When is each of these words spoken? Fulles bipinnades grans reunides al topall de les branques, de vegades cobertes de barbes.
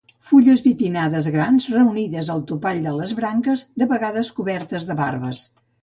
Fulles 0.27 0.61
bipinnades 0.67 1.27
grans 1.35 1.67
reunides 1.75 2.33
al 2.37 2.43
topall 2.55 2.83
de 2.89 2.97
les 3.03 3.15
branques, 3.23 3.67
de 3.83 3.93
vegades 3.97 4.37
cobertes 4.41 4.93
de 4.93 5.03
barbes. 5.07 5.51